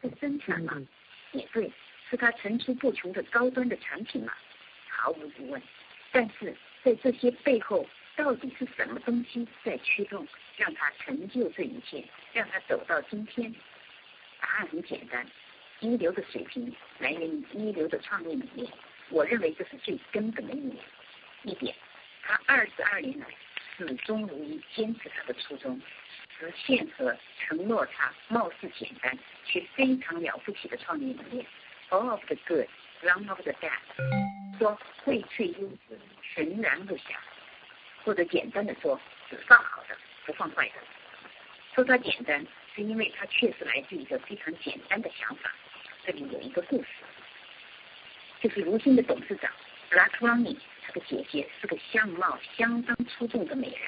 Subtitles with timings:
[0.00, 0.74] 它的生产嘛，
[1.32, 1.72] 也对，
[2.10, 4.32] 是它层出不穷的高端的产品嘛，
[4.88, 5.60] 毫无疑问。
[6.12, 13.52] 但是在这些背后，到底是什么东西在驱动，让他成就这一切，让他走到今天？
[14.40, 15.26] 答案很简单，
[15.80, 18.70] 一流的水平来源于一流的创业理念。
[19.08, 20.84] 我认为这是最根本的一点。
[21.42, 21.74] 一点，
[22.22, 23.26] 他二十二年来
[23.76, 25.80] 始终如一，坚持他的初衷。
[26.38, 31.46] 实现和承诺他貌似简单却非常了不起的创业理念
[31.88, 32.66] ，All of the good,
[33.02, 34.58] none of the bad。
[34.58, 37.20] 说荟萃优质，纯然不瑕，
[38.04, 39.00] 或者简单的说，
[39.30, 40.74] 只放好的，不放坏的。
[41.74, 45.50] 说它简单，是因为它确实来自一个非常简单的想法。
[46.04, 46.88] 这里有一个故事，
[48.40, 49.50] 就是如今的董事长
[49.90, 53.80] Black Ronnie，他的姐姐是个相貌相当出众的美人，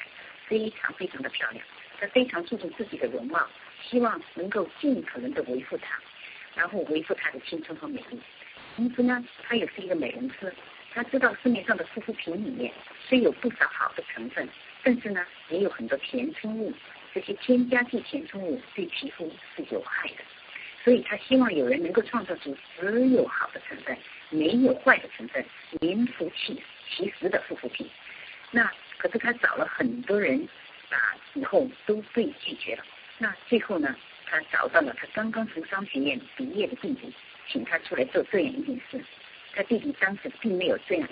[0.47, 1.63] 非常非常的漂亮。
[1.97, 3.47] 她非常注重自己的容貌，
[3.81, 5.97] 希望能够尽可能的维护她，
[6.55, 8.19] 然后维护她的青春和美丽。
[8.75, 10.53] 同时呢，她也是一个美容师，
[10.93, 12.73] 她知道市面上的护肤品里面
[13.07, 14.47] 虽有不少好的成分，
[14.83, 16.73] 但是呢，也有很多填充物。
[17.13, 20.23] 这些添加剂填充物对皮肤是有害的，
[20.83, 23.97] 所以他希望有人能够创造出只有好的成分，
[24.29, 25.43] 没有坏的成分，
[25.81, 27.89] 名副其实其实的护肤品。
[28.51, 30.47] 那可是他找了很多人。
[30.91, 32.83] 啊，以后都被拒绝了。
[33.19, 37.13] 那最后呢，他找到了他刚刚从商学院毕业的弟弟，
[37.47, 38.99] 请他出来做这样一件事。
[39.53, 41.07] 他弟弟当时并没有这样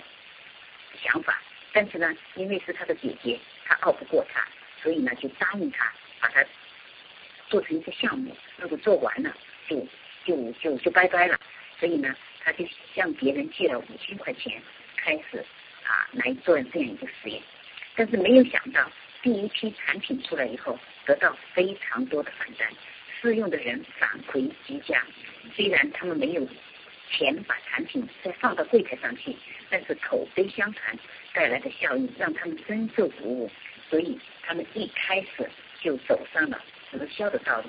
[1.00, 1.40] 想法，
[1.72, 4.44] 但是呢，因为是他的姐姐，他拗不过他，
[4.82, 6.44] 所以呢，就答应他把他
[7.48, 8.36] 做成一个项目。
[8.56, 9.32] 如果做完了，
[9.68, 9.86] 就
[10.24, 11.38] 就就就拜拜了。
[11.78, 14.60] 所以呢，他就向别人借了五千块钱，
[14.96, 15.46] 开始
[15.88, 17.42] 啊来做这样一个实验。
[17.96, 18.88] 但是没有想到。
[19.20, 22.72] 第一批产品出来以后，得到非常多的反弹，
[23.20, 25.02] 试用的人反馈极佳。
[25.56, 26.48] 虽然他们没有
[27.10, 29.34] 钱把产品再放到柜台上去，
[29.68, 30.96] 但是口碑相传
[31.32, 33.50] 带来的效应让他们深受鼓舞，
[33.90, 35.50] 所以他们一开始
[35.82, 36.62] 就走上了
[36.92, 37.68] 直销的道路。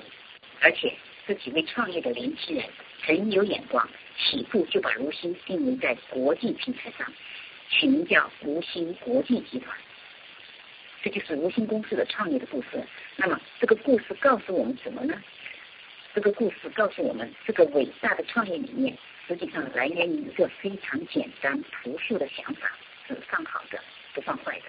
[0.60, 0.94] 而且
[1.26, 2.64] 这几位创业的年轻人
[3.02, 3.86] 很有眼光，
[4.16, 7.12] 起步就把如新定位在国际平台上，
[7.70, 9.74] 取名叫如新国际集团。
[11.02, 12.68] 这就是无心公司的创业的故事。
[13.16, 15.14] 那么，这个故事告诉我们什么呢？
[16.12, 18.94] 这个故事告诉我们，这个伟大的创业理念
[19.26, 22.70] 实际上来源于一个非常简单朴素的想法：
[23.08, 23.78] 只放好的，
[24.12, 24.66] 不放坏的。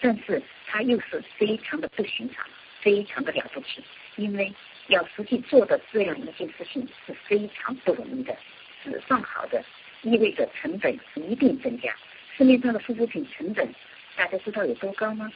[0.00, 2.44] 但是，它又是非常的不寻常，
[2.80, 3.82] 非常的了不起。
[4.16, 4.52] 因为
[4.88, 8.36] 要实际做的这样一件事情是非常不容易的。
[8.82, 9.64] 只放好的，
[10.02, 11.94] 意味着成本一定增加。
[12.40, 13.68] 市面上的护肤品成本，
[14.16, 15.30] 大家知道有多高吗？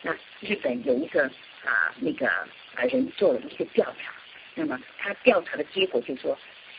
[0.00, 1.26] 那日本有一个
[1.62, 4.10] 啊那个啊人做了一个调查，
[4.54, 6.34] 那么他调查的结果就说，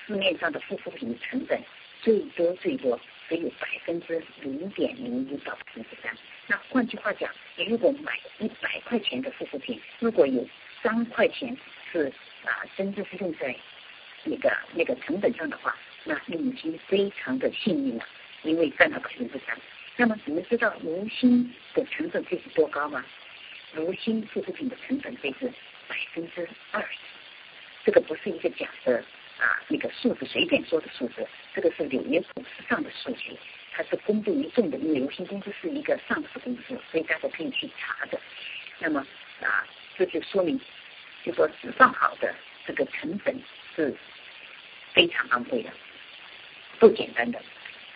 [0.07, 1.61] 市面上的护肤品成本
[2.01, 6.11] 最多最多只有百分之零点零一到百分之三。
[6.47, 10.43] 那换句话讲，你如果买一百块钱的护肤品，如果有
[10.81, 11.55] 三块钱
[11.91, 12.11] 是
[12.43, 13.55] 啊真正是用在
[14.23, 18.07] 那个那个成本上的话，那你已经非常的幸运了，
[18.45, 19.57] 因为占了百分之三。
[19.97, 23.03] 那么你们知道如新的成本费是多高吗？
[23.73, 25.47] 如新护肤品的成本费是
[25.87, 26.97] 百分之二十，
[27.83, 29.03] 这个不是一个假的
[29.37, 33.35] 啊那个数字随便说的数字，这个是纽约股市上的数据，
[33.73, 38.19] 它是公布于众的，因为如新公司是一个上市公司，所以大家可以去查的。
[38.79, 38.99] 那么
[39.41, 39.67] 啊，
[39.97, 40.59] 这就说明，
[41.23, 42.33] 就说只放好的
[42.65, 43.35] 这个成本
[43.75, 43.93] 是
[44.93, 45.69] 非常昂贵的，
[46.79, 47.41] 不简单的。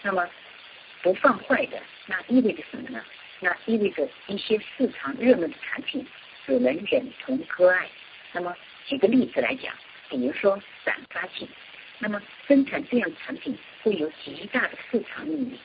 [0.02, 0.28] 那么。
[1.02, 3.02] 不放坏的，那意味着什么呢？
[3.40, 6.06] 那意味着一些市场热门的产品
[6.46, 7.88] 只能忍痛割爱。
[8.34, 8.54] 那么
[8.86, 9.74] 举个例子来讲，
[10.10, 11.48] 比如说散发剂，
[12.00, 15.58] 那么生产这样产品会有极大的市场利益，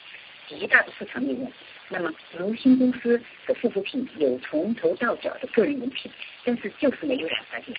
[0.46, 1.52] 极大的市场利润。
[1.88, 6.08] 那么如新公司的护肤品有从头到脚的个人用品，
[6.44, 7.74] 但是就是没有染发剂，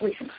[0.00, 0.34] 为什么？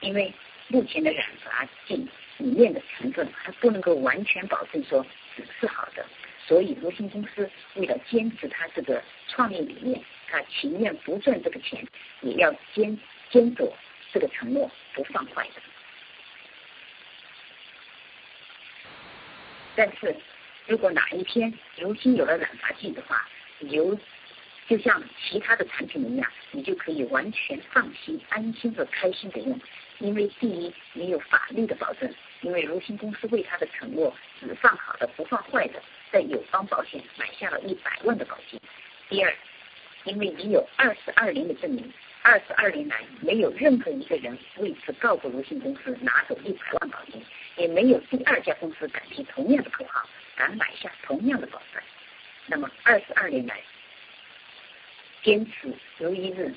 [0.00, 0.32] 因为
[0.68, 2.08] 目前的染发剂。
[2.38, 5.04] 里面的成分还不能够完全保证说
[5.36, 6.04] 只是好的，
[6.46, 11.86] 所以如新公司为了坚持他这个创业理念，他情愿不赚这个钱，
[12.20, 12.98] 也要坚
[13.30, 13.72] 坚守
[14.12, 15.62] 这个承诺，不放坏的。
[19.74, 20.14] 但是
[20.66, 23.26] 如果哪一天如新有了染发剂的话，
[23.60, 23.98] 由
[24.68, 29.58] 就像其他的产品一样，你就可以完全放心、安心和开心的用，
[29.98, 32.12] 因为第一没有法律的保证。
[32.40, 35.80] 因为如新公司为他的承诺只放好的不放坏的，
[36.10, 38.60] 在友邦保险买下了一百万的保金。
[39.08, 39.32] 第二，
[40.02, 41.92] 因为你有二十二年的证明，
[42.22, 47.22] 二十二年来，没有任何一个人为此告过如新公司拿走一百万保金，
[47.56, 50.04] 也没有第二家公司敢提同样的口号，
[50.34, 51.80] 敢买下同样的保单。
[52.46, 53.60] 那么二十二年来，
[55.22, 56.52] 坚持如一日。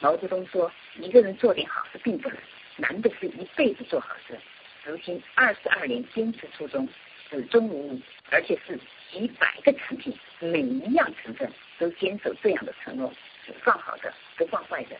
[0.00, 2.38] 毛泽东说：“一个人做点好事并不难，
[2.76, 4.38] 难的是一辈子做好事。”
[4.84, 6.86] 如今二十二年坚持初衷，
[7.30, 8.78] 始终如一，而且是
[9.10, 13.12] 几百个产品，每一样成分都坚守这样的承诺。
[13.46, 14.96] 只放好的，不放坏的，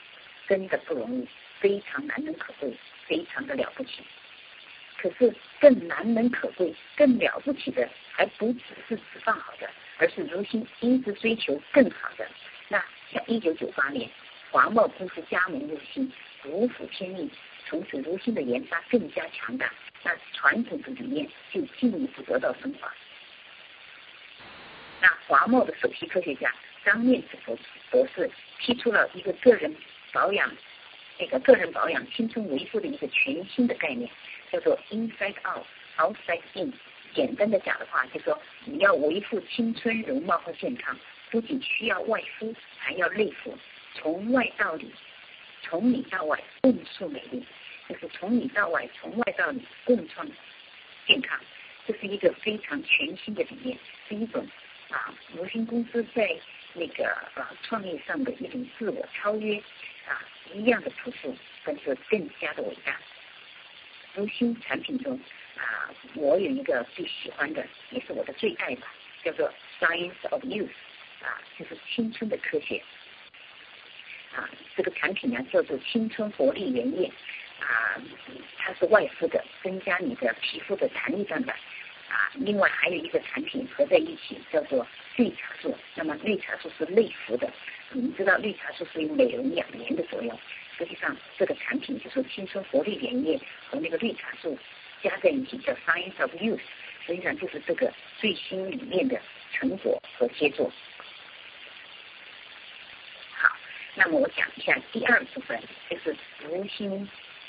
[0.48, 1.28] 真的不容易，
[1.60, 2.72] 非常难能可贵，
[3.06, 4.02] 非常的了不起。
[4.96, 9.68] 可是更难能可贵、更了不起的，还不只是只放好的，
[9.98, 12.26] 而是如今一直追求更好的。
[12.68, 12.82] 那
[13.26, 14.08] 一九九八年，
[14.50, 16.10] 华贸公司加盟如新，
[16.42, 17.30] 如虎添翼，
[17.66, 19.72] 从此如新的研发更加强大，
[20.02, 22.92] 那传统的理念就进一步得到升华。
[25.00, 26.52] 那华贸的首席科学家。
[26.84, 27.58] 张念子博
[27.90, 28.30] 博士
[28.60, 29.74] 提出了一个个人
[30.12, 30.54] 保养，
[31.18, 34.06] 那个个人保养青春维护的一个全新的概念，
[34.52, 35.64] 叫做 inside out
[35.96, 36.70] outside in。
[37.14, 40.94] 简单的讲的话，就说你要维护青春容貌和健康，
[41.34, 43.58] 不仅需要外敷，还要内服，
[43.96, 44.88] 从外到里，
[45.62, 47.44] 从里到外共塑美丽，
[47.88, 50.24] 就是从里到外，从外到里共创
[51.08, 51.36] 健康。
[51.88, 53.76] 这是一个非常全新的理念，
[54.08, 54.46] 是一种
[54.90, 56.38] 啊，如新公司在。
[56.76, 59.56] 那个啊，创业上的一种自我超越
[60.08, 60.18] 啊，
[60.52, 61.32] 一样的朴素，
[61.64, 62.96] 但是更加的伟大。
[64.14, 65.16] 如新产品中
[65.56, 68.92] 啊，我有一个最喜欢的，也是我的最爱吧，
[69.22, 69.48] 叫做
[69.78, 70.68] Science of Youth，
[71.24, 72.82] 啊，就是青春的科学。
[74.36, 77.10] 啊，这个产品呢叫做青春活力原液，
[77.60, 77.96] 啊，
[78.58, 81.52] 它是外敷的，增加你的皮肤的弹力蛋白。
[82.10, 84.86] 啊，另外还有一个产品合在一起，叫做
[85.16, 85.76] 绿茶素。
[85.94, 87.50] 那么绿茶素是内服的，
[87.92, 90.38] 我们知道绿茶素是有美容养颜的作用。
[90.76, 94.58] 实际上，这个产品就是青春活力原液和那个绿茶素
[95.02, 96.60] 加在一起，叫 Science of Youth。
[97.06, 99.20] 实际上就是这个最新理念的
[99.52, 100.72] 成果和杰作。
[103.36, 103.56] 好，
[103.94, 106.16] 那么我讲一下第二部分，就是
[106.48, 107.08] 无新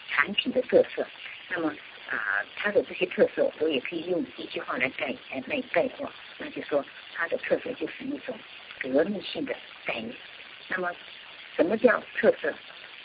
[0.09, 1.05] 产品的特色。
[1.49, 1.73] 那么。
[2.07, 6.07] 啊，它的这些特色，我也可以用一句话来概来来概括，
[6.37, 8.37] 那就说它的特色就是一种
[8.79, 9.55] 革命性的
[9.85, 10.15] 概念。
[10.67, 10.93] 那么，
[11.55, 12.53] 什么叫特色？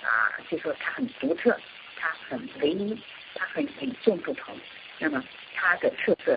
[0.03, 1.59] 啊，就说它很独特，
[1.97, 2.95] 它很唯一，
[3.35, 4.55] 它很与众不同。
[4.99, 6.37] 那么，它的特色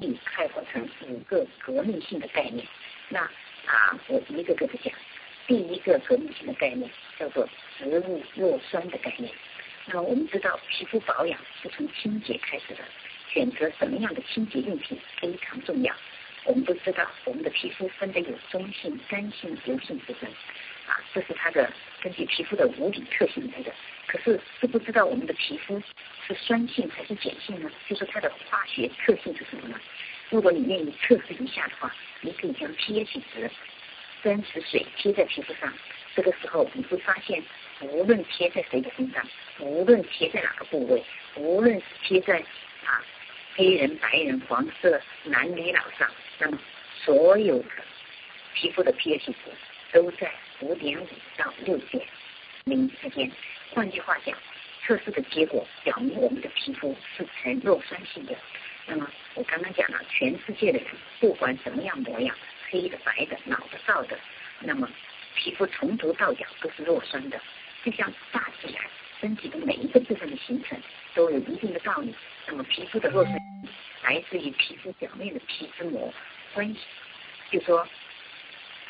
[0.00, 2.66] 可以概括成五个革命性的概念。
[3.10, 3.20] 那
[3.66, 4.90] 啊，我一个个的讲。
[5.48, 7.48] 第一个革命性的概念叫做
[7.78, 9.32] 植物弱酸的概念。
[9.86, 12.84] 那么我们知道，皮肤保养是从清洁开始的，
[13.32, 15.94] 选择什么样的清洁用品非常重要。
[16.44, 20.28] 我们都知道，我们的皮肤分的有中性、干性、油性之分，
[20.86, 21.72] 啊，这是它的
[22.02, 23.72] 根据皮肤的物理特性来的。
[24.06, 25.82] 可是，知不知道我们的皮肤
[26.26, 27.70] 是酸性还是碱性呢？
[27.88, 29.80] 就是它的化学特性是什么呢？
[30.28, 31.90] 如果你愿意测试一下的话，
[32.20, 33.50] 你可以将 pH 值、
[34.22, 35.72] 酸蚀水贴在皮肤上，
[36.14, 37.42] 这个时候你会发现。
[37.80, 39.24] 无论贴在谁的身上，
[39.60, 41.00] 无论贴在哪个部位，
[41.36, 42.40] 无论是贴在
[42.84, 43.00] 啊
[43.54, 46.10] 黑人、白人、黄色、男女老上，
[46.40, 46.58] 那么
[47.04, 47.70] 所有的
[48.52, 49.34] 皮肤的 pH 值
[49.92, 50.28] 都在
[50.58, 51.06] 五点五
[51.36, 52.04] 到六点
[52.64, 53.30] 零之间。
[53.70, 54.36] 换句话讲，
[54.84, 58.34] 测试的结果表明我们的皮肤是呈弱酸性的。
[58.86, 60.88] 那么我刚刚讲了，全世界的人
[61.20, 62.34] 不管什么样模样，
[62.70, 64.18] 黑的、白的、老的、少的，
[64.60, 64.88] 那么
[65.34, 67.40] 皮肤从头到脚都是弱酸的。
[67.84, 68.82] 就像大自然
[69.20, 70.78] 身体的每一个部分的形成
[71.14, 72.14] 都有一定的道理。
[72.46, 73.38] 那么皮肤的弱酸
[74.02, 76.12] 来自于皮肤表面的皮脂膜
[76.52, 76.80] 关系，
[77.50, 77.86] 就说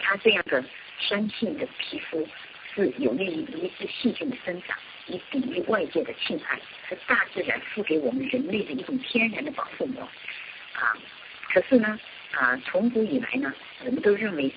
[0.01, 0.65] 它这样的
[0.99, 2.27] 酸性的皮肤
[2.75, 6.59] 是有利于抑制细菌的生长，以抵御外界的侵害，
[6.89, 10.03] 是大自然赋给我们人类的一种天然的保护膜
[10.73, 10.97] 啊。
[11.53, 11.99] 可是呢
[12.33, 14.53] 啊，从古以来呢，人们都认为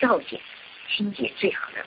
[0.00, 0.40] 皂碱
[0.88, 1.80] 清洁最好的。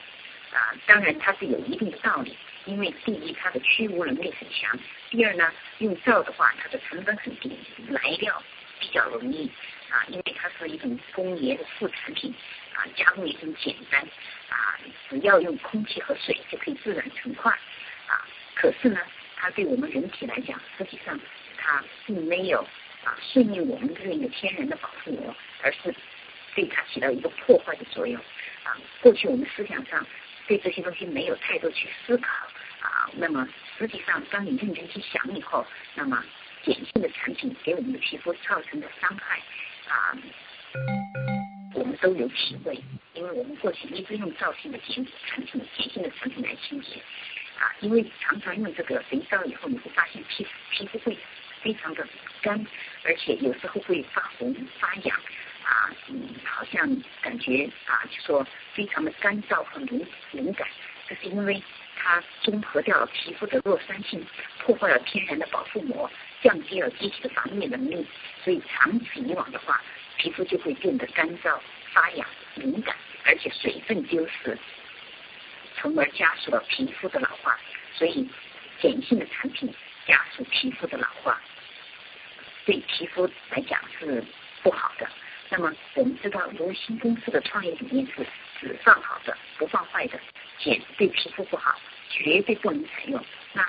[0.50, 4.78] 啊，当然它是有一定的道理，因为第一它的去污能力很强，
[5.10, 7.56] 第二呢用皂的话它的成本很低，
[7.90, 8.42] 来料
[8.80, 9.46] 比较容易
[9.90, 12.34] 啊，因为它是一种工业的副产品
[12.74, 14.00] 啊，加工也很简单
[14.48, 14.78] 啊，
[15.10, 17.52] 只要用空气和水就可以自然成块
[18.06, 18.24] 啊。
[18.54, 18.98] 可是呢，
[19.36, 21.20] 它对我们人体来讲，实际上
[21.58, 22.66] 它并没有
[23.04, 25.94] 啊顺应我们这一个天然的保护膜，而是
[26.54, 28.20] 对它起到一个破坏的作用
[28.64, 28.76] 啊。
[29.00, 30.06] 过去我们思想上。
[30.46, 32.32] 对这些东西没有太多去思考
[32.80, 35.62] 啊，那么实际上当你认真去想以后，
[35.94, 36.24] 那么
[36.64, 39.42] 碱性的产品给我们的皮肤造成的伤害
[39.90, 40.16] 啊，
[41.74, 42.82] 我们都有体会。
[43.12, 46.96] 因为我们过去一直用皂性的碱产品、碱性的产品来清洁
[47.58, 51.14] 啊，因为常常用这个肥皂以后，你会发现皮皮肤会
[51.62, 52.06] 非常的
[52.42, 52.66] 干，
[53.04, 55.16] 而且有时候会发红发痒
[55.62, 56.88] 啊，嗯，好像
[57.20, 60.66] 感觉啊，就说非常的干燥和敏敏感，
[61.06, 61.62] 这是因为
[61.96, 64.24] 它中和掉了皮肤的弱酸性，
[64.60, 66.10] 破坏了天然的保护膜，
[66.42, 68.06] 降低了机体的防御能力，
[68.44, 69.82] 所以长此以往的话，
[70.16, 71.58] 皮肤就会变得干燥、
[71.92, 74.56] 发痒、敏感，而且水分丢失，
[75.76, 77.58] 从而加速了皮肤的老化。
[77.94, 78.28] 所以
[78.80, 79.74] 碱性的产品
[80.08, 81.38] 加速皮肤的老化，
[82.64, 84.24] 对皮肤来讲是
[84.62, 85.06] 不好的。
[85.50, 88.26] 那么我们知道，如新公司的创业理念是
[88.58, 90.18] 只放好的，不放坏的。
[90.58, 93.24] 碱对皮肤不好，绝对不能采用。
[93.52, 93.68] 那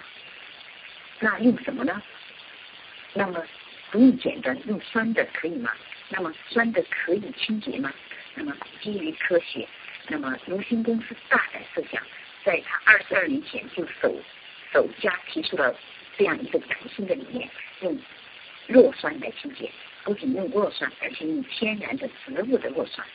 [1.19, 2.01] 那用什么呢？
[3.13, 3.43] 那么
[3.91, 5.71] 不用碱的，用酸的可以吗？
[6.07, 7.93] 那么酸的可以清洁吗？
[8.33, 9.67] 那么基于科学，
[10.07, 12.01] 那么如新公司大胆设想。
[12.41, 14.15] 在他二十二年前就首
[14.71, 15.75] 首家提出了
[16.19, 17.49] 这样一个崭新的理念，
[17.79, 17.97] 用
[18.67, 19.71] 弱酸来清洁，
[20.03, 23.07] 不仅用弱酸，而且用天然的植物的弱酸。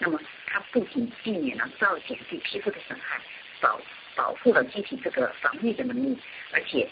[0.00, 3.20] 那么它不仅避免了皂碱对皮肤的损害，
[3.60, 3.80] 保
[4.16, 6.18] 保护了机体这个防御的能力，
[6.50, 6.88] 而且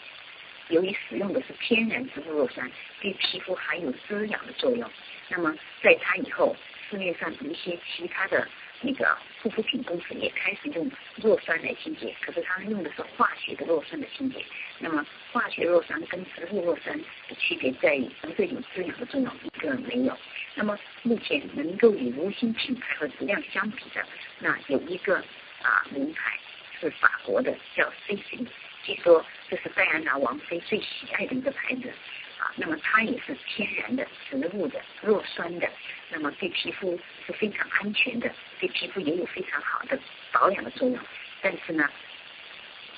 [0.69, 2.71] 由于使用的是天然植物弱酸，
[3.01, 4.89] 对皮肤还有滋养的作用。
[5.27, 6.55] 那么在它以后，
[6.89, 8.47] 市面上一些其他的。
[8.81, 14.43] 那个护肤品公司也开始用弱酸来清洁，可是他们用的是化学的弱酸的清洁。
[14.79, 20.17] 那么化学弱酸跟植物弱酸的区别在于，一个有滋养的作用，一个没有。
[20.53, 24.05] 那么目前能够与如新品牌和质量相比的，
[24.39, 25.17] 那有一个
[25.61, 26.37] 啊名牌
[26.79, 28.45] 是法国的，叫 CC，
[28.83, 31.91] 据说这是戴安娜王妃最喜爱的一个牌子。
[32.39, 35.67] 啊，那么它也是天然的、植物的、弱酸的，
[36.09, 39.99] 那么对皮肤是非常安全的，对皮肤也有非常好的
[40.31, 40.99] 保养的作用。
[41.41, 41.89] 但是呢，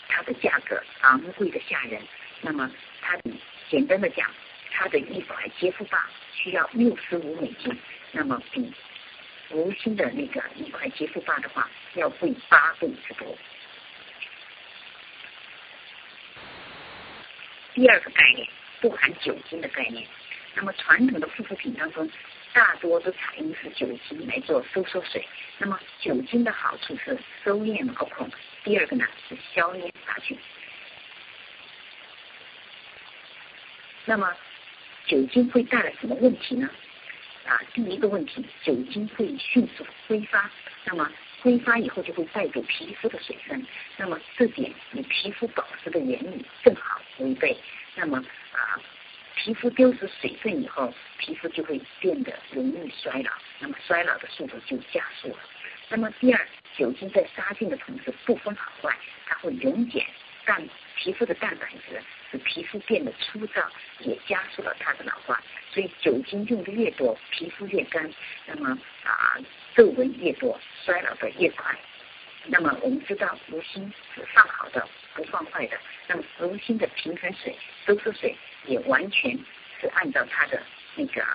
[0.10, 2.02] 它的价格昂贵的吓人。
[2.42, 2.70] 那么
[3.02, 3.18] 它
[3.70, 4.30] 简单的讲，
[4.72, 6.02] 它的一块洁肤棒
[6.34, 7.78] 需要六十五美金，
[8.12, 8.74] 那么比
[9.52, 13.38] 无心的那个一块洁肤棒的话要贵八倍之多。
[17.74, 18.46] 第二个概念。
[18.82, 20.06] 不含酒精的概念，
[20.56, 22.10] 那么传统的护肤品当中，
[22.54, 25.26] 大多都采用是酒精来做收缩水。
[25.58, 28.30] 那么酒精的好处是收敛毛孔，
[28.64, 30.38] 第二个呢是消炎杀菌。
[34.06, 34.34] 那么
[35.06, 36.70] 酒精会带来什么问题呢？
[37.46, 40.50] 啊，第一个问题，酒精会迅速挥发，
[40.86, 43.66] 那么挥发以后就会带走皮肤的水分，
[43.98, 47.58] 那么这点你皮肤保湿的原理正好违背。
[47.96, 48.18] 那么
[48.52, 48.80] 啊，
[49.36, 55.40] 皮肤丢失水分以后，皮肤就会变得容易衰老，那么衰老的速度就加速了。
[55.90, 60.06] 那么第二，酒精在杀菌的同时不分好坏，它会溶解
[60.46, 60.62] 蛋
[61.00, 63.66] 皮肤的蛋白质，使皮肤变得粗糙，
[64.00, 65.42] 也加速了它的老化。
[65.72, 68.12] 所以酒精用的越多，皮肤越干，
[68.46, 69.38] 那么啊
[69.76, 71.74] 皱纹越多，衰老的越快。
[72.48, 75.80] 那么我们知道，如新是放好的，不放坏的。
[76.08, 79.32] 那么如新的平衡水、收缩水也完全
[79.80, 80.62] 是按照它的
[80.96, 81.26] 那个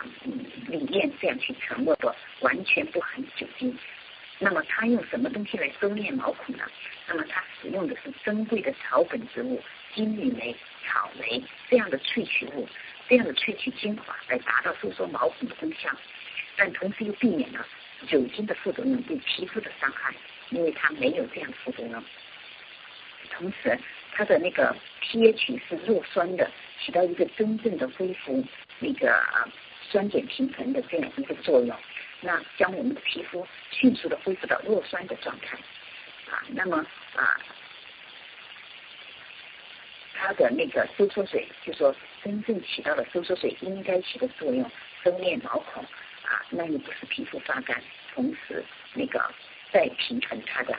[0.68, 3.74] 理念这样去承诺的，完全不含酒精。
[4.44, 6.64] 那么它用什么东西来收敛毛孔呢？
[7.08, 9.58] 那么它使用的是珍贵的草本植物
[9.94, 10.54] 金缕梅、
[10.86, 12.68] 草莓这样的萃取物，
[13.08, 15.88] 这样的萃取精华来达到收缩毛孔的功效，
[16.56, 17.66] 但同时又避免了
[18.06, 20.14] 酒精的副作用对皮肤的伤害。
[20.50, 22.04] 因为它没有这样的副作用，
[23.30, 23.76] 同时
[24.12, 26.48] 它的那个 pH 是弱酸的，
[26.78, 28.44] 起到一个真正的恢复
[28.78, 29.10] 那个
[29.90, 31.74] 酸碱平衡的这样一个作用，
[32.24, 35.56] 那将我们的皮肤迅速的恢复到弱酸的状态
[36.30, 36.42] 啊。
[36.48, 36.78] 那么
[37.14, 37.38] 啊，
[40.14, 44.68] 它的那个收缩水，就说真正起到了收缩水应该起的作用，
[45.02, 45.84] 收敛毛孔
[46.22, 47.80] 啊，那又不是皮肤发干，
[48.14, 48.64] 同时
[48.94, 49.22] 那个。
[49.72, 50.78] 再平衡它的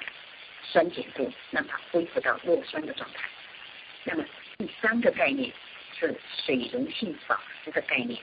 [0.63, 3.27] 酸碱度，让它恢复到弱酸的状态。
[4.05, 4.23] 那么
[4.57, 5.51] 第三个概念
[5.99, 8.17] 是水溶性保湿的概念。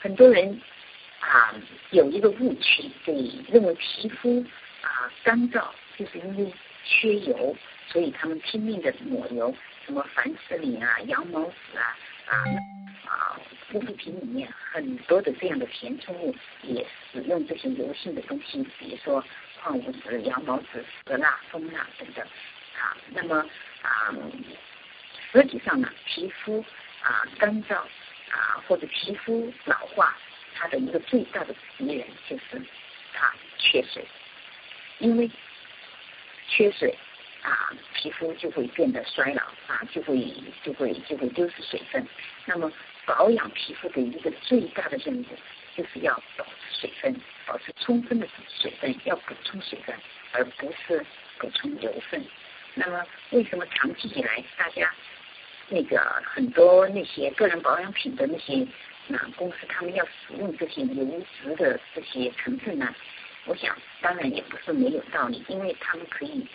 [0.00, 0.58] 很多人
[1.22, 1.54] 啊
[1.90, 3.14] 有一个误区，对
[3.48, 4.44] 认为皮肤
[4.82, 6.52] 啊干燥就是因为
[6.84, 7.56] 缺油，
[7.88, 9.54] 所以他们拼命的抹油，
[9.86, 12.44] 什么凡士林啊、羊毛脂啊啊。
[13.04, 13.38] 啊，
[13.70, 19.22] 护肤品里面很多的这样的填充物也使用这些油性的东西，比如说
[19.60, 22.24] 矿物质、羊毛纸、色蜡、蜂蜡等等。
[22.24, 23.44] 啊，那么
[23.82, 24.14] 啊，
[25.30, 26.64] 实际上呢，皮肤
[27.02, 27.74] 啊干燥
[28.30, 30.16] 啊或者皮肤老化，
[30.62, 32.62] 它的一个最大的敌人就是
[33.12, 34.06] 它缺水，
[35.00, 35.28] 因为
[36.46, 36.96] 缺水
[37.42, 42.06] 啊，皮肤就会变得衰老啊，就会就会就会丢失水分。
[42.46, 42.70] 那么
[43.04, 45.24] 保养皮肤的一个最大的任务，
[45.76, 47.12] 就是要保持水分，
[47.44, 48.28] 保持充分的
[48.60, 49.96] 水分，要补充水分，
[50.30, 51.04] 而不是
[51.38, 52.24] 补充油分。
[52.74, 54.88] 那么为什么长期以来大家
[55.68, 58.64] 那个很多那些个人保养品的那些
[59.08, 62.94] 那公司，他们要使用这些油脂的这些成分呢？
[63.44, 66.46] 我想当然也不是没有道理，因为他们可以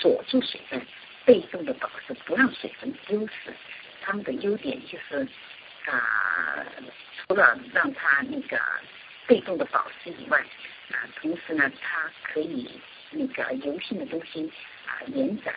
[0.00, 0.84] 锁住水分，
[1.24, 3.54] 被动的保持，不让水分丢失。
[4.00, 5.26] 他们的优点就是
[5.86, 6.66] 啊，
[7.28, 8.60] 除了让它那个
[9.26, 10.38] 被动的保湿以外，
[10.90, 12.70] 啊，同时呢，它可以
[13.10, 14.50] 那个油性的东西。
[14.86, 15.52] 啊，延展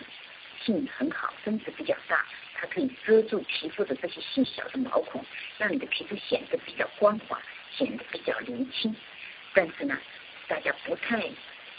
[0.60, 2.26] 性很好，分子比较大，
[2.60, 5.24] 它可以遮住皮肤的这些细小的毛孔，
[5.58, 8.94] 让你的皮肤显得比较光滑，显得比较年轻。
[9.54, 9.98] 但是呢，
[10.48, 11.24] 大家不太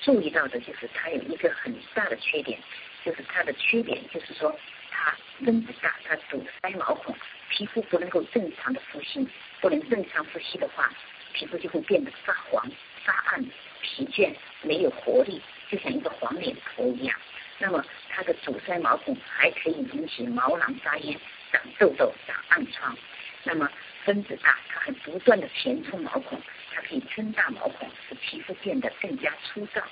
[0.00, 2.58] 注意到的就是它有一个很大的缺点，
[3.04, 4.58] 就是它的缺点就是说
[4.90, 7.14] 它分子大，它堵塞毛孔，
[7.50, 9.28] 皮肤不能够正常的呼吸，
[9.60, 10.90] 不能正常呼吸的话，
[11.34, 12.66] 皮肤就会变得发黄、
[13.04, 13.44] 发暗、
[13.82, 17.14] 疲倦、没有活力，就像一个黄脸婆一样。
[17.62, 21.17] 那么它的阻塞毛孔还可以引起毛囊发炎、
[21.52, 22.97] 长痘痘、长暗疮。
[23.45, 23.71] 那么
[24.05, 26.40] 分子大，它还不断的填充毛孔，
[26.73, 29.83] 它可以增大毛孔，使皮肤变得更加粗糙。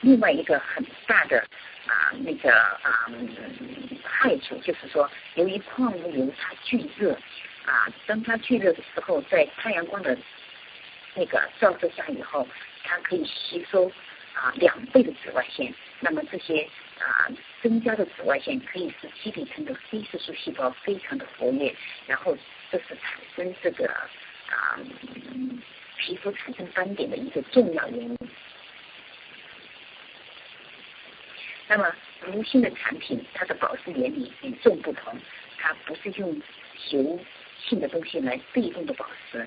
[0.00, 1.44] 另外一个很大的
[1.86, 3.10] 啊那个啊
[4.04, 7.12] 害处就是说，由于矿物油它聚热
[7.64, 10.16] 啊，当它聚热的时候，在太阳光的
[11.14, 12.46] 那个照射下以后，
[12.82, 13.90] 它可以吸收。
[14.38, 16.62] 啊，两倍的紫外线，那么这些
[17.00, 17.26] 啊
[17.60, 21.74] 增加的紫外线可以使基底层的黑色素细胞非常的活跃，
[22.06, 22.38] 然后
[22.70, 24.78] 这是产生这个啊
[25.96, 28.16] 皮肤产生斑点的一个重要原因。
[31.66, 31.92] 那么
[32.28, 35.18] 无性的产品，它的保湿原理与众不同，
[35.58, 36.40] 它不是用
[36.90, 37.18] 油
[37.60, 39.44] 性的东西来被动的保湿，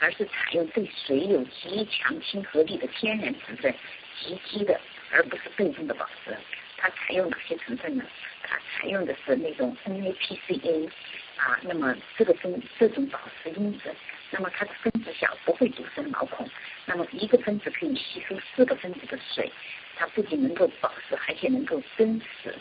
[0.00, 3.72] 而是采用对水有极强亲和力的天然成分。
[4.18, 6.36] 极低的，而不是被动的保湿。
[6.76, 8.04] 它采用哪些成分呢？
[8.42, 10.90] 它采用的是那种 NAPCA
[11.36, 13.94] 啊，那么这个分这种保湿因子，
[14.30, 16.48] 那么它的分子小，不会堵塞毛孔。
[16.84, 19.50] 那么一个分子可以吸收四个分子的水，
[19.94, 22.52] 它不仅能够保湿，而且能够增湿，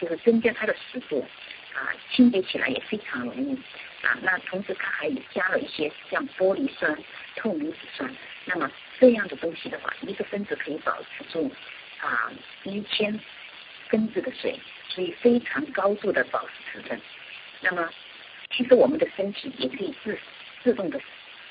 [0.00, 1.20] 就是增加它的湿度
[1.74, 3.54] 啊，清洁起来也非常容易
[4.02, 4.18] 啊。
[4.22, 6.96] 那同时它还加了一些像玻璃酸、
[7.36, 8.10] 透明质酸。
[8.50, 11.52] 那么这样的东西的话，一个分子可以保持住
[12.00, 12.32] 啊
[12.62, 13.20] 一千
[13.88, 14.58] 分子的水，
[14.88, 16.98] 所以非常高度的保湿成分。
[17.60, 17.90] 那么
[18.50, 20.18] 其实我们的身体也可以自
[20.62, 20.98] 自动的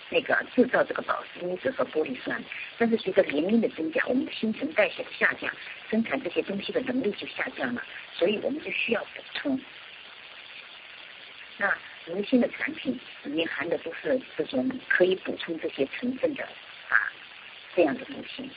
[0.10, 2.43] 那个制造这个保湿因子和玻璃酸，
[2.79, 5.53] 但是随着年龄的增加，我们的新陈代谢的下降，
[5.91, 7.83] 生产这些东西的能力就下降了，
[8.15, 9.62] 所以我们就需要补充。
[11.57, 11.71] 那
[12.07, 16.47] 无性的产品里面含的都是这种可以补充这些成分的。
[17.77, 18.49] 这样的东西。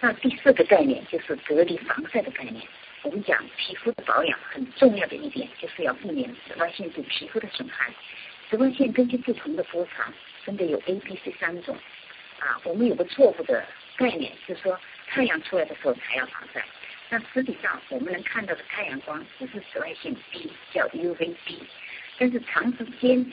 [0.00, 2.64] 那第四个概念就是隔离防晒的概念。
[3.02, 7.92] 我们讲皮肤的保养很重要的一点，就是要避免紫外线对皮肤的损害。
[8.48, 10.12] 紫外线根据不同的波长，
[10.44, 11.76] 分别有 A、B、C 三种。
[12.38, 13.64] 啊，我们有个错误的
[13.96, 16.64] 概念，就是说太阳出来的时候才要防晒。
[17.08, 21.58] 那实际上我们能看到的太阳光只是紫外线 B，叫 UVB。
[22.18, 23.24] 但是长时间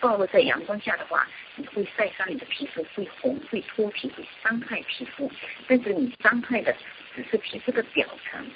[0.00, 5.30] 暴露在阳光下的话，你会晒伤你的皮肤，会红，会脱皮，会伤害皮肤。
[5.66, 6.74] 但是你伤害的
[7.14, 8.46] 只是皮肤的表层，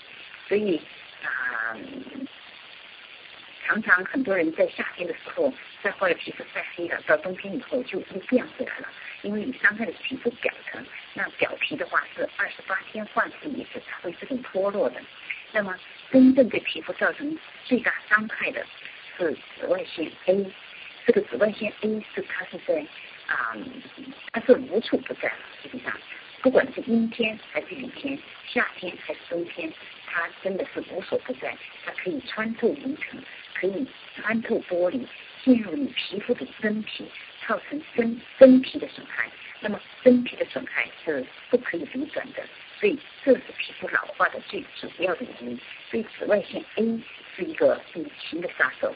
[0.47, 0.81] 所以
[1.25, 1.77] 啊，
[3.67, 5.53] 常常很多人在夏天的时候
[5.83, 8.89] 晒坏了皮肤，晒黑了，到冬天以后就又变回来了。
[9.23, 15.01] 因为你伤害的皮肤表层，那表皮的话是二十八天换一次一次，它会自动脱落的。
[15.53, 15.77] 那么
[16.11, 18.65] 真正对皮肤造成最大伤害的
[19.17, 20.53] 是紫外线 A。
[21.05, 22.87] 这个紫外线 A 是它是在
[23.27, 23.57] 啊，
[24.33, 25.33] 它是无处不在。
[25.63, 25.93] 基本上，
[26.43, 29.73] 不管是阴天还是雨天，夏天还是冬天，
[30.07, 31.57] 它真的是无所不在。
[31.85, 33.21] 它可以穿透云层，
[33.55, 35.05] 可以穿透玻璃，
[35.45, 37.05] 进入你皮肤的真皮，
[37.47, 39.29] 造成真真皮的损害。
[39.61, 42.45] 那么真皮的损害是不可以逆转的，
[42.79, 45.61] 所以这是皮肤老化的最主要的原因。
[45.91, 47.01] 所以紫外线 A
[47.37, 48.95] 是一个隐形的杀手。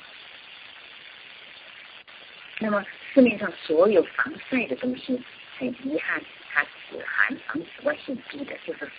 [2.59, 5.21] 那么市面上所有防晒的东西，
[5.59, 8.90] 很遗憾，它只含防紫外线 B 的，就是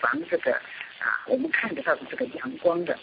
[0.00, 0.52] 防这个
[0.98, 2.98] 啊我们看得到的这个阳光的，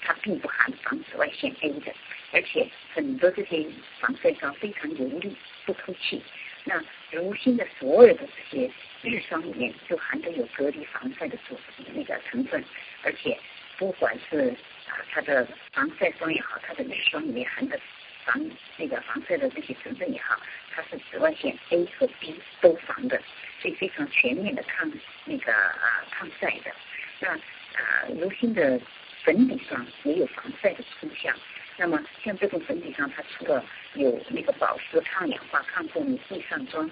[0.00, 1.92] 它并不含防紫外线 A 的。
[2.34, 3.66] 而且很多这些
[4.00, 5.36] 防晒霜非常油腻，
[5.66, 6.22] 不透气，
[6.64, 8.70] 那如新的所有的这些
[9.02, 11.60] 日霜里面，就含着有隔离防晒的组
[11.94, 12.64] 那个成分，
[13.02, 13.38] 而且
[13.76, 14.48] 不管是
[14.88, 17.78] 啊它的防晒霜也好，它的日霜里面含的
[18.24, 18.40] 防
[18.76, 20.38] 那个防晒的这些成分也好，
[20.70, 23.20] 它是紫外线 A 和 B 都防的，
[23.60, 24.90] 所以非常全面的抗
[25.24, 26.72] 那个啊抗晒的。
[27.20, 28.80] 那啊如新的
[29.24, 31.32] 粉底霜也有防晒的功效。
[31.78, 36.88] 那么像这种粉底霜，它除了有那个保湿、抗氧化、抗过敏、易上妆、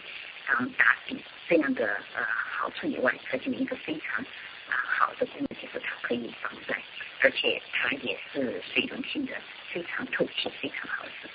[0.47, 4.25] 防打底这样的呃好处以外，它就有一个非常
[4.69, 6.81] 啊好的功能，就是它可以防晒，
[7.21, 9.35] 而且它也是水溶性的，
[9.73, 11.29] 非常透气，非常好使。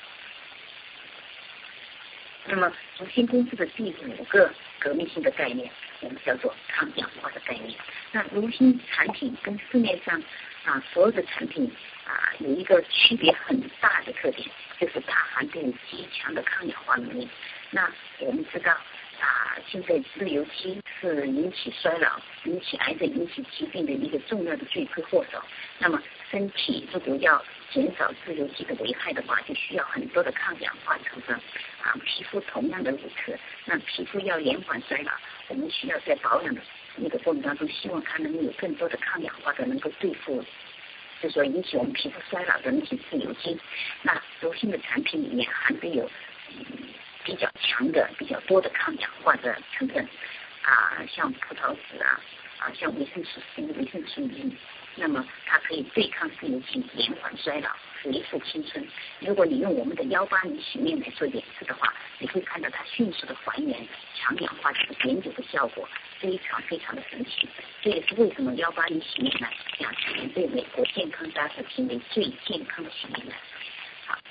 [2.48, 5.72] 那么如新公司的第五个革命性的概念，
[6.02, 7.74] 我们叫做抗氧化的概念。
[8.12, 10.22] 那如新产品跟市面上
[10.66, 11.72] 啊所有的产品。
[12.06, 14.48] 啊，有一个区别很大的特点，
[14.80, 17.28] 就是它含有极强的抗氧化能力。
[17.72, 18.72] 那我们知道
[19.20, 25.44] 啊，现在自由基是引起衰老、引起癌症、引起疾病的一个重要的罪魁祸首。
[25.80, 26.00] 那么，
[26.36, 31.34] 身体如果要减少自由基的危害的话，就需要很多的抗氧化成分。
[31.82, 33.40] 啊，皮肤同样的如此。
[33.64, 35.14] 那皮肤要延缓衰老，
[35.48, 36.62] 我们需要在保养的
[36.98, 40.44] 那个过程当中，希望它能有更多的抗氧化的，能够对付。
[41.22, 43.58] 就说引起我们皮肤衰老的那些自由基，
[44.02, 46.12] 那柔性的产品里面含的有
[47.24, 50.06] 比较强的、比较多的抗氧化的成分
[50.64, 52.20] 啊，像葡萄籽啊，
[52.60, 54.54] 啊像维生素 C、维生素 E，
[54.96, 57.70] 那么它可以对抗自由基，延缓衰老。
[58.04, 58.88] 恢复青春。
[59.20, 63.76] 如果你用我们的幺八零洗面奶做演示的话，你会看到它迅速的还原
[64.14, 67.50] 强氧化这个点酒的效果，非常非常的神奇。
[67.82, 73.34] 这也是为什么幺八零洗面奶两年被美国健康杂志评为最健康的洗面奶。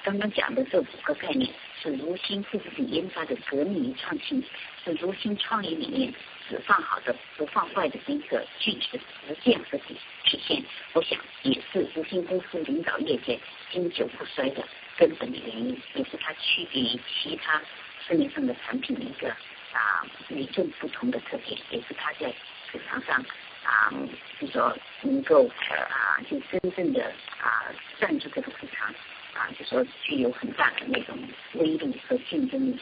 [0.05, 1.51] 刚刚讲的这五个概念
[1.83, 4.45] 是如新护肤品研发的革命与创新，
[4.85, 6.13] 是如新创业理念
[6.47, 10.63] 只放好的不放坏的一个具体的实践和体体现。
[10.93, 13.41] 我想也是如新公司领导业界
[13.73, 14.63] 经久不衰的
[14.99, 17.63] 根本的原因，也是它区别于其他
[18.07, 19.31] 市面上的产品的一个
[19.73, 22.31] 啊与众不同的特点，也是它在
[22.71, 23.25] 市场上
[23.65, 23.91] 啊，
[24.39, 28.95] 就说能够啊就真正的啊占据这个市场。
[29.35, 31.19] 啊，就说具有很大的那种
[31.55, 32.79] 威力和竞争力。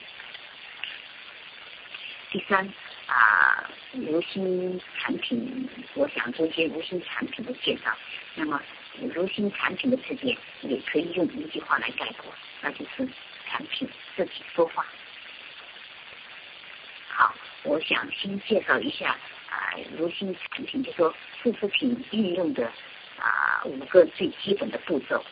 [2.31, 2.67] 第三
[3.07, 7.97] 啊，如新产品，我想做一些如新产品的介绍。
[8.35, 8.61] 那么，
[9.15, 13.09] 如新产品的特点也可以用一句话来概括，那就是
[13.47, 14.87] 产品自己说话。
[17.09, 17.35] 好，
[17.65, 19.17] 我想先介绍一下
[19.51, 22.67] 啊，如新产品，就说护肤品运用的
[23.19, 25.23] 啊五个最基本的步骤。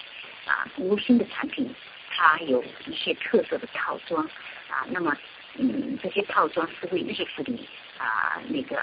[0.46, 1.72] 啊，无心的产品，
[2.10, 4.24] 它有一些特色的套装
[4.68, 4.86] 啊。
[4.88, 5.16] 那么，
[5.54, 8.80] 嗯，这些套装是为日服里啊那个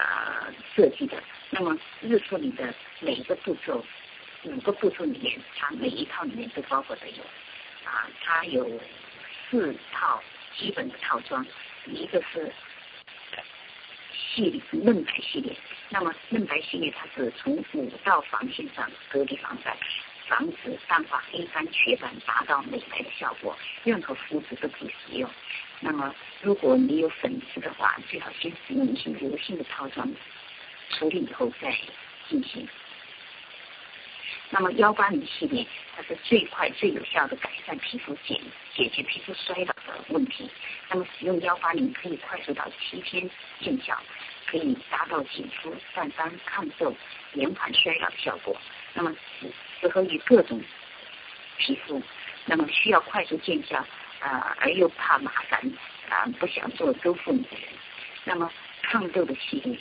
[0.74, 1.22] 设计的。
[1.50, 3.84] 那么，日服里的每一个步骤，
[4.44, 7.22] 五个步骤里面，它每一套里面都包括的有
[7.84, 8.80] 啊，它有
[9.50, 10.22] 四套
[10.56, 11.44] 基本的套装，
[11.86, 12.52] 一个是
[14.12, 15.56] 系列嫩白系列。
[15.90, 19.76] 那么，嫩白系列它是从五道防线上隔离防晒。
[20.28, 23.56] 防止淡化黑斑、雀斑，达到美白的效果。
[23.84, 25.28] 任何肤质都可以使用。
[25.80, 30.08] 那么，如果你有粉刺的话，最好先使用一些柔性的套装，
[30.90, 31.74] 处理以后再
[32.28, 32.68] 进行。
[34.50, 38.40] 那么幺八零系列，它是最快最有效的改善皮肤、解
[38.74, 40.50] 解决皮肤衰老的问题。
[40.88, 43.28] 那么使用幺八零可以快速到七天
[43.60, 43.96] 见效，
[44.46, 46.94] 可以达到紧肤、淡斑、抗皱、
[47.34, 48.56] 延缓衰老的效果。
[48.94, 49.14] 那么
[49.80, 50.60] 适合于各种
[51.56, 52.02] 皮肤，
[52.46, 53.78] 那么需要快速见效
[54.20, 55.60] 啊，而又怕麻烦
[56.08, 57.68] 啊，不想做周复的人，
[58.24, 58.50] 那么
[58.82, 59.78] 抗痘的系列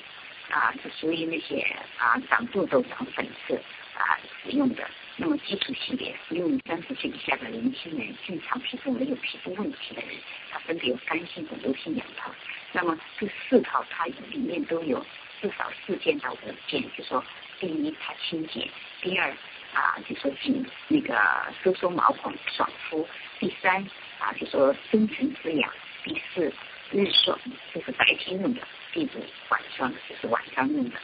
[0.49, 1.59] 啊，是属于那些
[1.97, 3.55] 啊长痘痘、长粉刺
[3.95, 4.87] 啊使用的。
[5.19, 10.11] 那么基础系列适用于三十岁以下的年轻人，正常皮肤没有皮肤问题的人，
[10.51, 12.31] 它分别有干性和油性两套。
[12.71, 15.03] 那么这四套它里面都有
[15.41, 17.23] 至少四件到五件，就说
[17.59, 18.69] 第一它清洁，
[19.01, 19.33] 第二。
[19.73, 21.19] 啊，就说紧那个
[21.63, 23.07] 收缩毛孔爽肤。
[23.39, 23.85] 第三
[24.19, 25.71] 啊，就说深层滋养。
[26.03, 26.51] 第四
[26.91, 27.37] 日霜，
[27.73, 28.61] 就是白天用的。
[28.93, 30.97] 第五晚霜，就是晚上用的。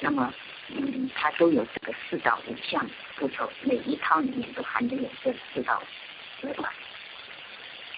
[0.00, 0.32] 那么，
[0.68, 5.82] 嗯，它都有这个四到五项步骤，每一套里面都含着有这四到
[6.42, 6.68] 五个。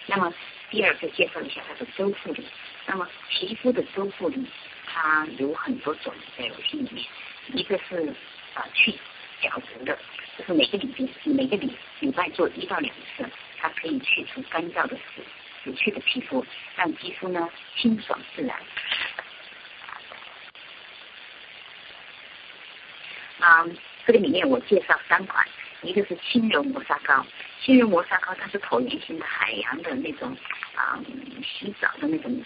[0.07, 0.33] 那么
[0.69, 2.45] 第二个介绍一下它的周复力。
[2.85, 4.45] 那么皮肤的周复力，
[4.85, 7.05] 它有很多种在我心里面，
[7.53, 8.13] 一个是
[8.53, 8.93] 啊去。
[9.41, 9.97] 角质的，
[10.37, 15.23] 就是每个礼拜每个礼拜做一到两次，它可以去除干燥的死
[15.63, 16.45] 死去的皮肤，
[16.75, 18.57] 让肌肤呢清爽自然。
[23.39, 23.65] 啊，
[24.05, 25.47] 这个里面我介绍三款，
[25.81, 27.25] 一个是轻柔磨砂膏，
[27.61, 30.35] 轻柔磨砂膏它是椭圆形的海洋的那种
[30.73, 30.99] 啊
[31.43, 32.43] 洗澡的那种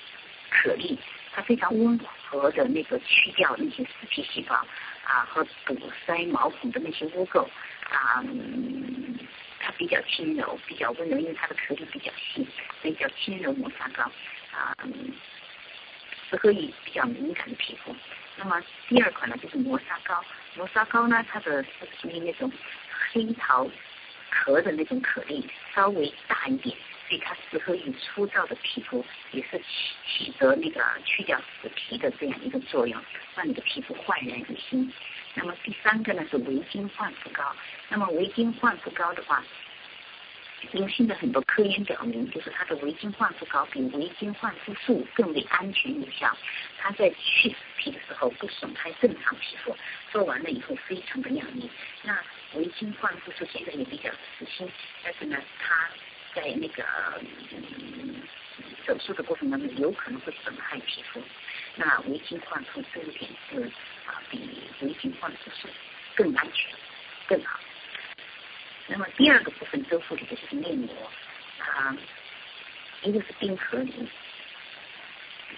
[0.50, 1.00] 颗粒，
[1.32, 4.68] 它非常温和的那个去掉那些死皮细胞
[5.12, 7.44] 啊和堵塞毛孔的那些污垢
[7.90, 8.24] 啊。
[9.64, 12.48] 它比较轻柔，比较温柔，因为它的颗粒比较细，
[12.82, 14.12] 所以叫轻柔磨砂膏
[14.52, 14.76] 啊，
[16.28, 17.96] 适合于比较敏感的皮肤。
[18.38, 20.24] 那么第二款呢，就是磨砂膏，
[20.56, 21.70] 磨砂膏呢，它的是
[22.02, 22.52] 属于那种
[23.12, 23.70] 黑桃
[24.32, 26.76] 壳的那种颗粒，稍微大一点，
[27.12, 29.66] 所以它适合于粗糙的皮肤，也是起
[30.08, 33.04] 起着那个去掉死皮的这样一个作用，
[33.36, 34.90] 让你的皮肤焕然一新。
[35.34, 37.54] 那么第三个呢是维金焕肤膏。
[37.90, 39.44] 那么维金焕肤膏的话，
[40.72, 46.34] 因为现在很多科研表明，就是它的维金焕肤膏比维金焕肤素更为安全有效。
[46.78, 49.76] 它在去死皮的时候不损害正常皮肤，
[50.14, 51.70] 做完了以后非常的亮丽。
[52.04, 52.18] 那
[52.54, 54.72] 维金焕肤素现在也比较时兴，
[55.04, 55.90] 但是呢，它
[56.34, 56.84] 在那个
[58.86, 61.22] 手术的过程当中有可能会损害皮肤。
[61.76, 63.64] 那维金焕肤这一点是
[64.06, 65.68] 啊，比维金焕肤素
[66.16, 66.72] 更安全、
[67.28, 67.60] 更好。
[68.88, 70.94] 那么第二个部分周复理的就是面膜
[71.60, 71.96] 啊，
[73.04, 73.94] 一个是冰河梨，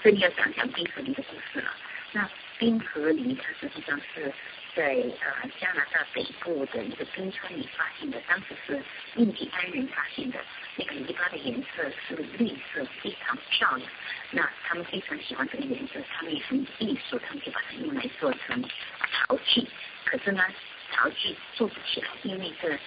[0.04, 1.74] 这里要讲讲冰河梨的故事了。
[2.12, 4.32] 那冰河梨它实际上是
[4.76, 8.84] 在呃加拿大北部的一个冰川里发现的，当时是
[9.16, 10.40] 印第安人发现的。
[10.76, 13.90] 那个篱笆的颜色是绿色，非常漂亮。
[14.32, 18.64] 那他们非常喜欢这个颜色，他们也很艺术，他们就把它用来做成
[19.12, 19.68] 陶器。
[20.06, 20.44] 可是呢，
[20.92, 22.80] 陶器做不起来，因为这啊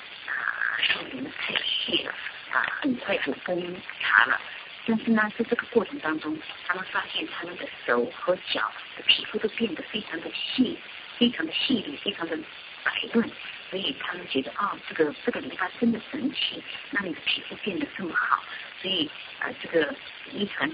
[1.13, 2.13] 用的太细了，
[2.51, 4.41] 啊很快就崩塌了。
[4.89, 10.77] 但是呢，在这个过程当中，他们发现他们的手和脚的皮肤都变得非常的细，
[11.19, 12.37] 非常的细腻，非常的
[12.85, 13.31] 白嫩。
[13.71, 18.43] 所以他们觉得啊，这个这个理发真的神奇，让你的皮肤变得这么好。
[18.81, 19.95] 所以啊，这个
[20.33, 20.71] 遗传。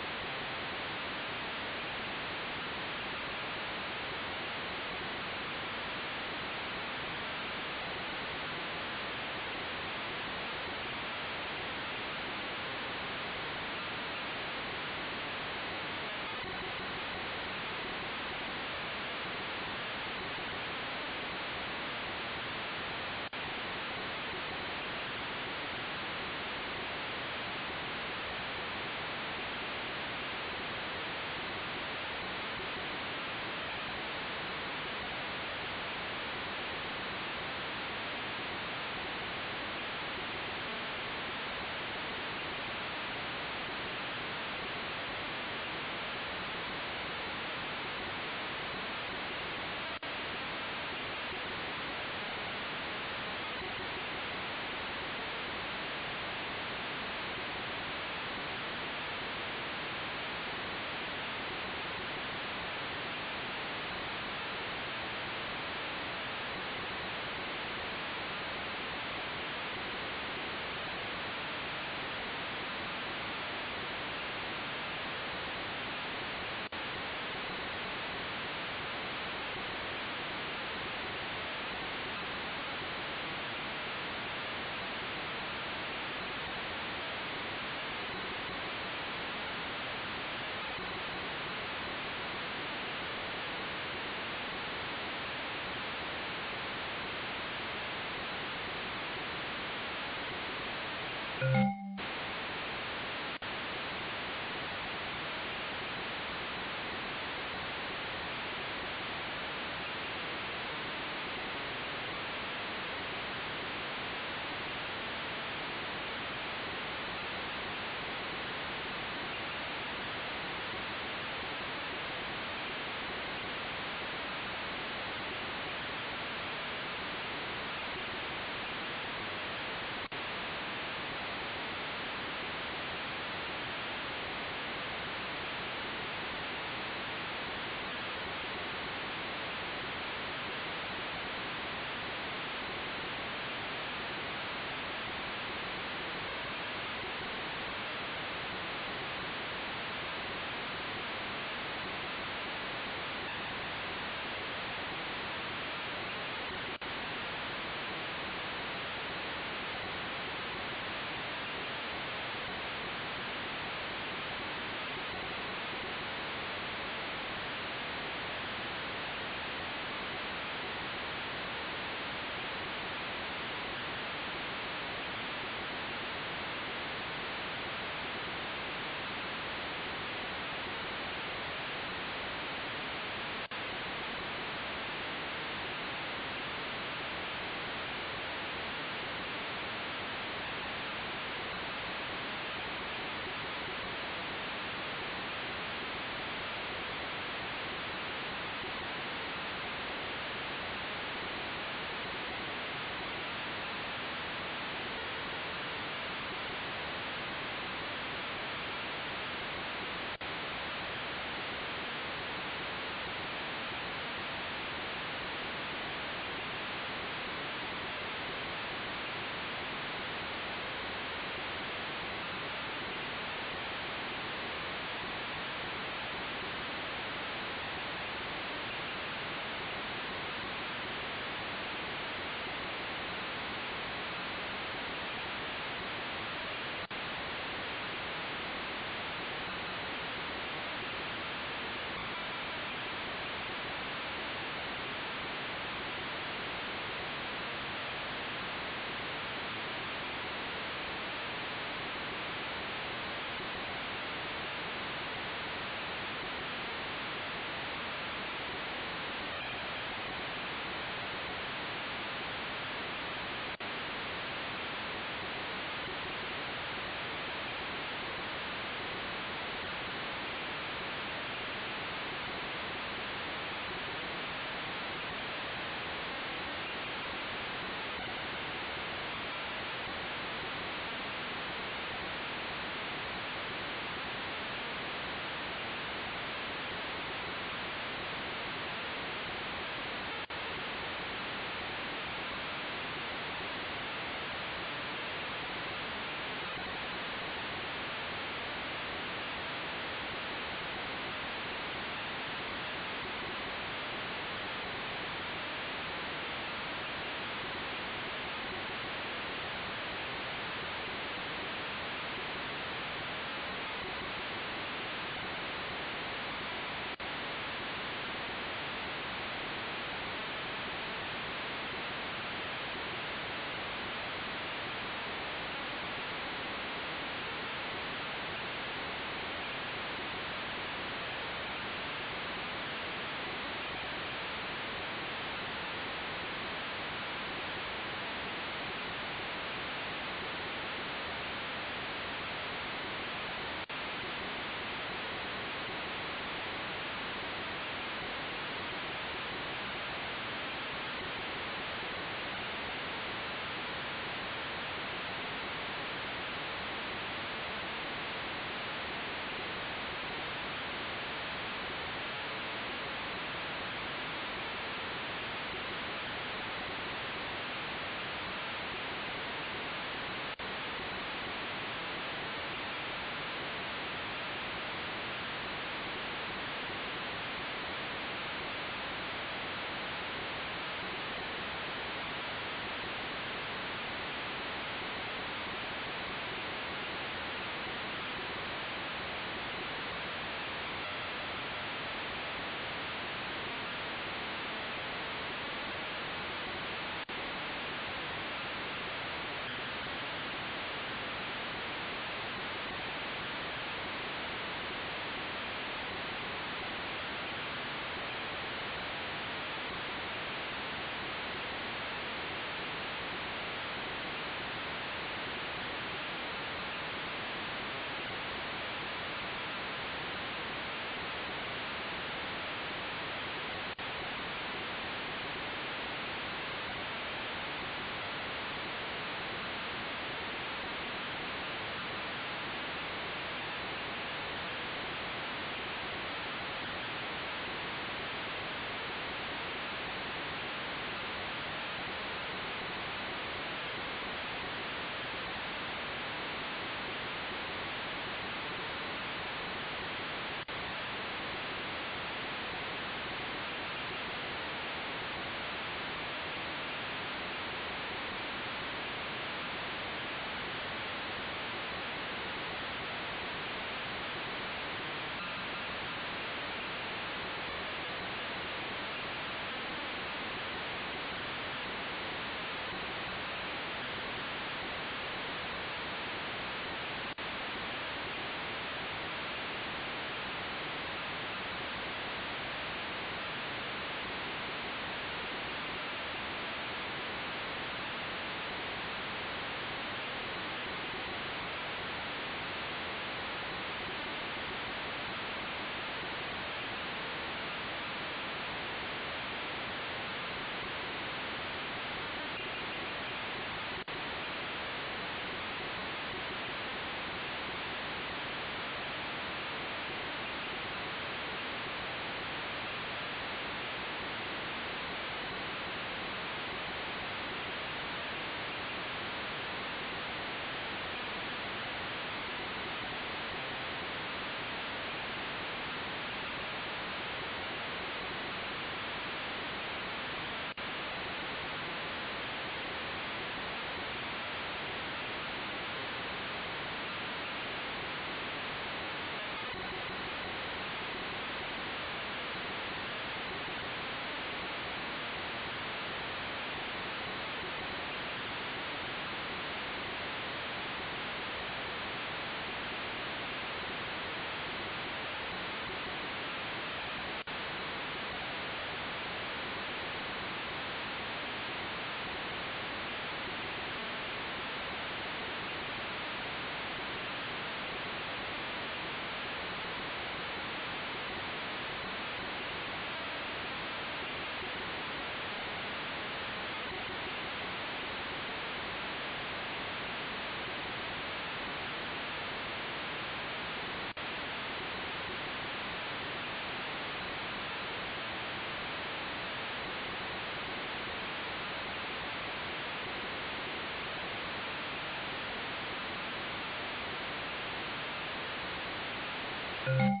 [599.65, 600.00] Bye.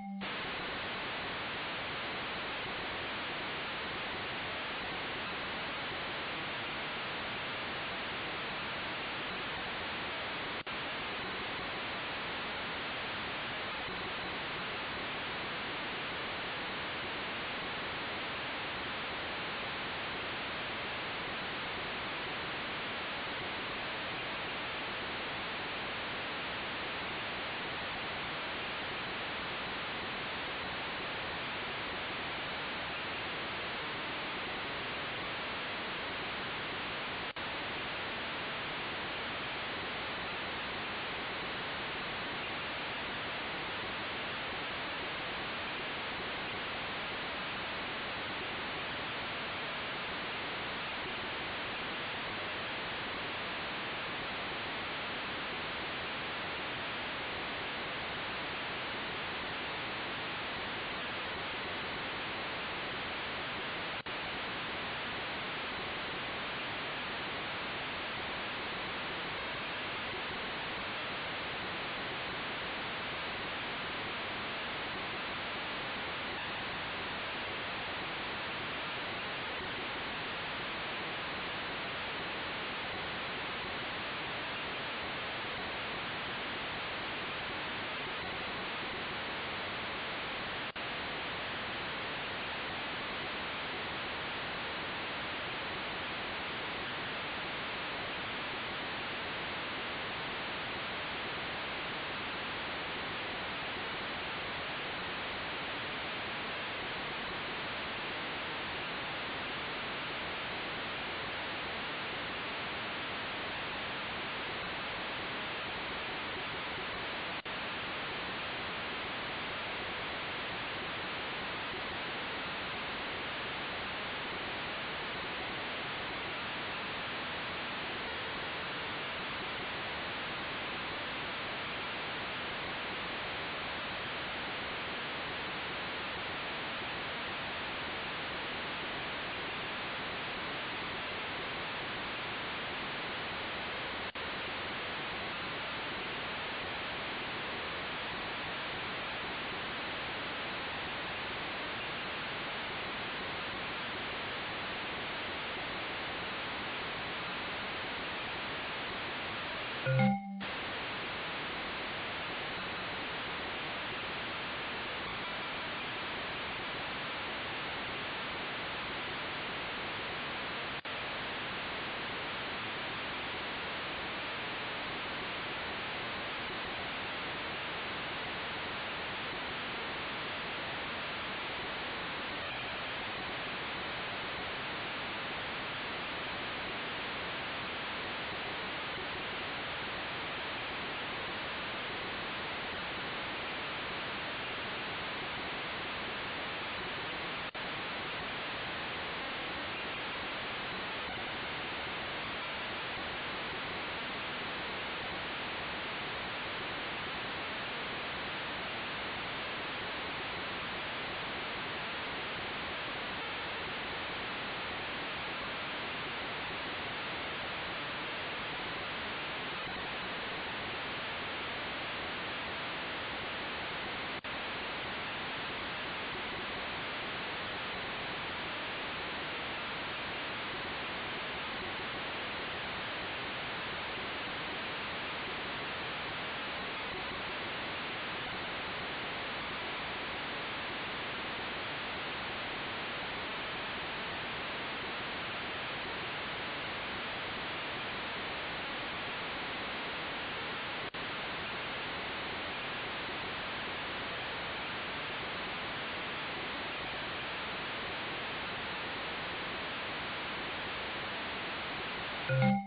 [262.39, 262.60] Thank you.